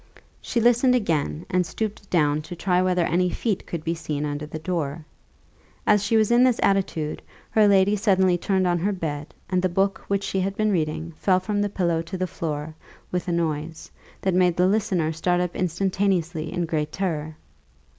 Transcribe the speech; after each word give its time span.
She 0.41 0.59
listened 0.59 0.95
again, 0.95 1.45
and 1.47 1.63
stooped 1.63 2.09
down 2.09 2.41
to 2.41 2.55
try 2.55 2.81
whether 2.81 3.03
any 3.05 3.29
feet 3.29 3.67
could 3.67 3.83
be 3.83 3.93
seen 3.93 4.25
under 4.25 4.47
the 4.47 4.57
door. 4.57 5.05
As 5.85 6.01
she 6.03 6.17
was 6.17 6.31
in 6.31 6.43
this 6.43 6.59
attitude, 6.63 7.21
her 7.51 7.67
lady 7.67 7.95
suddenly 7.95 8.35
turned 8.35 8.65
on 8.65 8.79
her 8.79 8.93
bed, 8.93 9.35
and 9.47 9.61
the 9.61 9.69
book 9.69 10.03
which 10.07 10.23
she 10.23 10.39
had 10.39 10.57
been 10.57 10.71
reading 10.71 11.11
fell 11.17 11.39
from 11.39 11.61
the 11.61 11.69
pillow 11.69 12.01
to 12.01 12.17
the 12.17 12.25
floor 12.25 12.73
with 13.11 13.27
a 13.27 13.31
noise, 13.31 13.91
that 14.21 14.33
made 14.33 14.57
the 14.57 14.65
listener 14.65 15.11
start 15.13 15.39
up 15.39 15.55
instantaneously 15.55 16.51
in 16.51 16.65
great 16.65 16.91
terror. 16.91 17.35